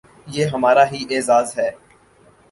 یہ 0.27 0.45
ہمارا 0.45 0.83
ہی 0.91 1.05
اعزاز 1.09 1.57
ہے۔ 1.57 1.69